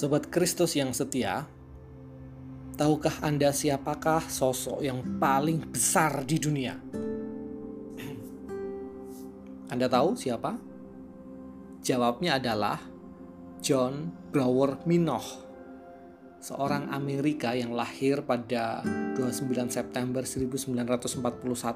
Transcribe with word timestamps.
Sobat 0.00 0.32
Kristus 0.32 0.80
yang 0.80 0.96
setia, 0.96 1.44
tahukah 2.80 3.20
Anda 3.20 3.52
siapakah 3.52 4.24
sosok 4.32 4.80
yang 4.80 5.20
paling 5.20 5.60
besar 5.68 6.24
di 6.24 6.40
dunia? 6.40 6.72
Anda 9.68 9.92
tahu 9.92 10.16
siapa? 10.16 10.56
Jawabnya 11.84 12.40
adalah 12.40 12.80
John 13.60 14.08
Brower 14.32 14.80
Minoch, 14.88 15.44
seorang 16.40 16.88
Amerika 16.96 17.52
yang 17.52 17.76
lahir 17.76 18.24
pada 18.24 18.80
29 19.20 19.68
September 19.68 20.24
1941 20.24 21.20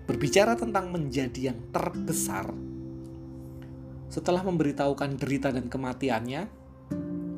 Berbicara 0.07 0.55
tentang 0.55 0.95
menjadi 0.95 1.51
yang 1.51 1.59
terbesar, 1.75 2.55
setelah 4.07 4.47
memberitahukan 4.47 5.19
derita 5.19 5.51
dan 5.51 5.67
kematiannya, 5.67 6.47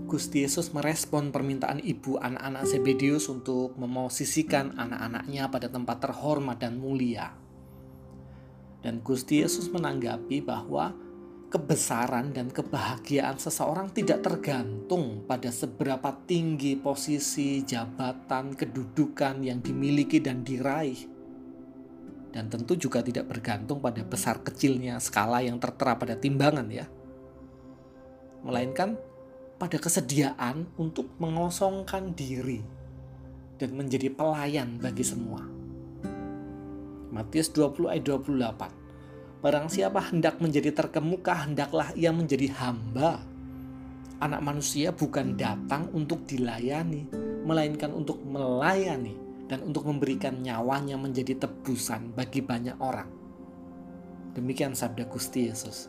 Gusti 0.05 0.45
Yesus 0.45 0.69
merespon 0.77 1.33
permintaan 1.33 1.81
ibu 1.81 2.21
anak-anak 2.21 2.69
Zebedius 2.69 3.33
untuk 3.33 3.73
memosisikan 3.81 4.77
anak-anaknya 4.77 5.49
pada 5.49 5.73
tempat 5.73 6.05
terhormat 6.05 6.61
dan 6.61 6.77
mulia. 6.77 7.46
Dan 8.87 9.03
Gusti 9.03 9.43
Yesus 9.43 9.67
menanggapi 9.75 10.47
bahwa 10.47 10.95
kebesaran 11.51 12.31
dan 12.31 12.55
kebahagiaan 12.55 13.35
seseorang 13.35 13.91
tidak 13.91 14.23
tergantung 14.23 15.27
pada 15.27 15.51
seberapa 15.51 16.15
tinggi 16.23 16.79
posisi, 16.79 17.67
jabatan, 17.67 18.55
kedudukan 18.55 19.43
yang 19.43 19.59
dimiliki 19.59 20.23
dan 20.23 20.47
diraih. 20.47 21.03
Dan 22.31 22.47
tentu 22.47 22.79
juga 22.79 23.03
tidak 23.03 23.27
bergantung 23.27 23.83
pada 23.83 24.07
besar 24.07 24.47
kecilnya 24.47 25.03
skala 25.03 25.43
yang 25.43 25.59
tertera 25.59 25.99
pada 25.99 26.15
timbangan 26.15 26.71
ya. 26.71 26.87
Melainkan 28.47 28.95
pada 29.59 29.83
kesediaan 29.83 30.71
untuk 30.79 31.11
mengosongkan 31.19 32.15
diri 32.15 32.63
dan 33.59 33.75
menjadi 33.75 34.15
pelayan 34.15 34.79
bagi 34.79 35.03
semua. 35.03 35.57
Matius 37.17 37.49
20 37.49 37.89
ayat 37.89 38.05
28. 38.05 38.76
Barang 39.47 39.71
siapa 39.71 40.03
hendak 40.03 40.43
menjadi 40.43 40.75
terkemuka, 40.75 41.47
hendaklah 41.47 41.95
ia 41.95 42.11
menjadi 42.11 42.51
hamba. 42.59 43.23
Anak 44.19 44.43
manusia 44.43 44.91
bukan 44.91 45.39
datang 45.39 45.87
untuk 45.95 46.27
dilayani, 46.27 47.07
melainkan 47.47 47.95
untuk 47.95 48.27
melayani 48.27 49.15
dan 49.47 49.63
untuk 49.63 49.87
memberikan 49.87 50.43
nyawanya 50.43 50.99
menjadi 50.99 51.47
tebusan 51.47 52.11
bagi 52.11 52.43
banyak 52.43 52.75
orang. 52.83 53.07
Demikian 54.35 54.75
sabda 54.75 55.07
Gusti 55.07 55.47
Yesus. 55.47 55.87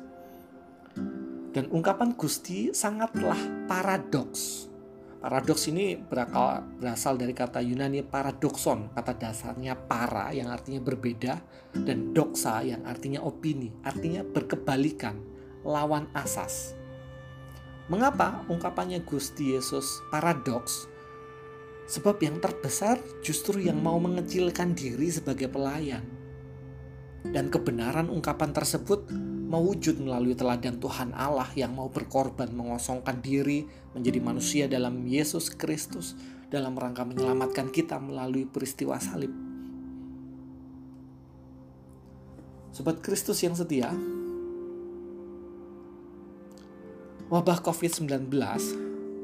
Dan 1.49 1.73
ungkapan 1.73 2.13
Gusti 2.13 2.69
sangatlah 2.77 3.41
paradoks 3.65 4.69
Paradoks 5.17 5.65
ini 5.73 5.97
berakal, 5.97 6.61
berasal 6.77 7.17
dari 7.17 7.33
kata 7.33 7.57
Yunani 7.57 8.05
paradokson, 8.05 8.93
kata 8.93 9.17
dasarnya 9.17 9.73
para 9.73 10.29
yang 10.29 10.53
artinya 10.53 10.77
berbeda, 10.77 11.41
dan 11.73 12.13
doksa 12.13 12.61
yang 12.61 12.85
artinya 12.85 13.25
opini, 13.25 13.73
artinya 13.81 14.21
berkebalikan, 14.21 15.17
lawan 15.65 16.05
asas. 16.13 16.77
Mengapa 17.89 18.45
ungkapannya 18.45 19.01
Gusti 19.01 19.57
Yesus 19.57 20.05
paradoks? 20.13 20.85
Sebab 21.89 22.21
yang 22.21 22.37
terbesar 22.37 23.01
justru 23.25 23.63
yang 23.63 23.81
mau 23.81 23.97
mengecilkan 23.97 24.77
diri 24.77 25.09
sebagai 25.09 25.49
pelayan. 25.49 26.05
Dan 27.25 27.49
kebenaran 27.49 28.13
ungkapan 28.13 28.53
tersebut 28.53 29.07
mewujud 29.47 30.03
melalui 30.03 30.35
teladan 30.35 30.75
Tuhan 30.75 31.15
Allah 31.15 31.47
yang 31.55 31.71
mau 31.71 31.87
berkorban 31.87 32.51
mengosongkan 32.51 33.23
diri 33.23 33.63
menjadi 33.95 34.19
manusia 34.19 34.63
dalam 34.67 35.07
Yesus 35.07 35.47
Kristus 35.55 36.19
dalam 36.51 36.75
rangka 36.75 37.07
menyelamatkan 37.07 37.71
kita 37.71 37.95
melalui 37.99 38.43
peristiwa 38.43 38.99
salib. 38.99 39.31
Sobat 42.75 42.99
Kristus 42.99 43.39
yang 43.41 43.55
setia, 43.55 43.89
wabah 47.31 47.59
COVID-19, 47.63 48.29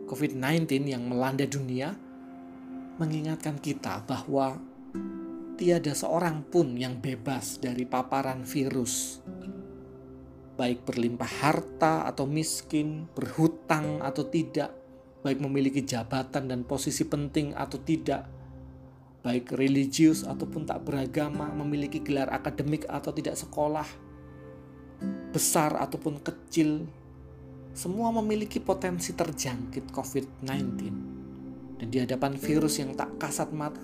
COVID-19 0.07 0.71
yang 0.87 1.03
melanda 1.05 1.45
dunia 1.45 1.93
mengingatkan 2.97 3.59
kita 3.59 4.01
bahwa 4.07 4.57
tiada 5.59 5.93
seorang 5.93 6.41
pun 6.47 6.73
yang 6.73 6.97
bebas 6.97 7.61
dari 7.61 7.85
paparan 7.85 8.41
virus 8.41 9.21
baik 10.53 10.85
berlimpah 10.85 11.31
harta 11.41 12.05
atau 12.05 12.29
miskin, 12.29 13.09
berhutang 13.17 14.01
atau 14.05 14.29
tidak, 14.29 14.69
baik 15.25 15.41
memiliki 15.41 15.81
jabatan 15.81 16.45
dan 16.45 16.61
posisi 16.61 17.09
penting 17.09 17.57
atau 17.57 17.81
tidak, 17.81 18.29
baik 19.25 19.55
religius 19.57 20.21
ataupun 20.21 20.69
tak 20.69 20.85
beragama, 20.85 21.49
memiliki 21.55 22.03
gelar 22.03 22.29
akademik 22.29 22.85
atau 22.85 23.09
tidak 23.09 23.33
sekolah, 23.33 23.87
besar 25.33 25.73
ataupun 25.81 26.21
kecil, 26.21 26.85
semua 27.73 28.13
memiliki 28.13 28.61
potensi 28.61 29.17
terjangkit 29.17 29.89
COVID-19. 29.89 30.61
Dan 31.81 31.87
di 31.89 31.97
hadapan 31.97 32.37
virus 32.37 32.77
yang 32.77 32.93
tak 32.93 33.17
kasat 33.17 33.49
mata, 33.49 33.81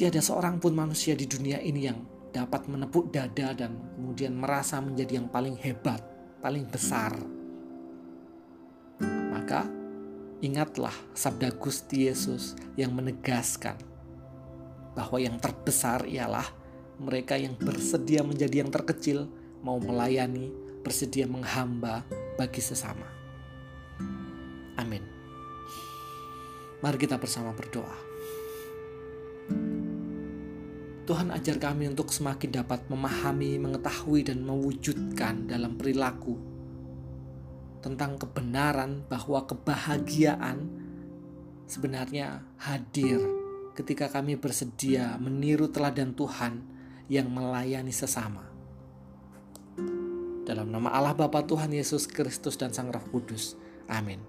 tiada 0.00 0.24
seorang 0.24 0.56
pun 0.56 0.72
manusia 0.72 1.12
di 1.12 1.28
dunia 1.28 1.60
ini 1.60 1.80
yang 1.84 2.00
dapat 2.30 2.70
menepuk 2.70 3.10
dada 3.10 3.52
dan 3.54 3.74
kemudian 3.98 4.38
merasa 4.38 4.78
menjadi 4.78 5.22
yang 5.22 5.28
paling 5.28 5.58
hebat, 5.58 6.00
paling 6.38 6.66
besar. 6.70 7.14
Maka 9.30 9.66
ingatlah 10.40 10.94
sabda 11.12 11.52
Gusti 11.58 12.06
Yesus 12.08 12.54
yang 12.78 12.94
menegaskan 12.94 13.76
bahwa 14.94 15.18
yang 15.22 15.38
terbesar 15.38 16.06
ialah 16.06 16.46
mereka 17.00 17.38
yang 17.38 17.56
bersedia 17.56 18.20
menjadi 18.20 18.62
yang 18.66 18.70
terkecil, 18.70 19.26
mau 19.64 19.80
melayani, 19.80 20.52
bersedia 20.84 21.24
menghamba 21.24 22.04
bagi 22.36 22.60
sesama. 22.60 23.08
Amin. 24.76 25.04
Mari 26.80 26.96
kita 26.96 27.20
bersama 27.20 27.52
berdoa. 27.52 28.09
Tuhan 31.10 31.34
ajar 31.34 31.58
kami 31.58 31.90
untuk 31.90 32.14
semakin 32.14 32.62
dapat 32.62 32.86
memahami, 32.86 33.58
mengetahui, 33.58 34.30
dan 34.30 34.46
mewujudkan 34.46 35.50
dalam 35.50 35.74
perilaku 35.74 36.38
tentang 37.82 38.14
kebenaran 38.14 39.02
bahwa 39.10 39.42
kebahagiaan 39.42 40.70
sebenarnya 41.66 42.46
hadir 42.62 43.18
ketika 43.74 44.06
kami 44.06 44.38
bersedia 44.38 45.18
meniru 45.18 45.66
teladan 45.74 46.14
Tuhan 46.14 46.62
yang 47.10 47.26
melayani 47.26 47.90
sesama. 47.90 48.46
Dalam 50.46 50.70
nama 50.70 50.94
Allah 50.94 51.18
Bapa 51.18 51.42
Tuhan 51.42 51.74
Yesus 51.74 52.06
Kristus 52.06 52.54
dan 52.54 52.70
Sang 52.70 52.86
Roh 52.86 53.02
Kudus. 53.10 53.58
Amin. 53.90 54.22